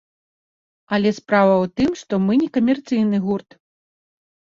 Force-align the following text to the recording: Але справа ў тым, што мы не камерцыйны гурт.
Але 0.95 1.09
справа 1.17 1.51
ў 1.55 1.65
тым, 1.81 1.89
што 2.01 2.13
мы 2.23 2.33
не 2.41 2.47
камерцыйны 2.57 3.17
гурт. 3.27 3.49